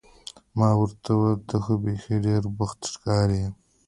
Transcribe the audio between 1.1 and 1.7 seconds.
وویل: ته